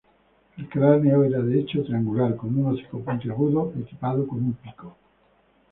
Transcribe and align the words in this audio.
El 0.57 0.67
cráneo 0.67 1.23
era, 1.23 1.37
de 1.41 1.59
hecho, 1.59 1.83
triangular 1.83 2.35
con 2.35 2.57
un 2.57 2.73
hocico 2.73 3.01
puntiagudo, 3.01 3.71
equipado 3.79 4.25
con 4.25 4.39
un 4.39 4.53
pico. 4.53 4.95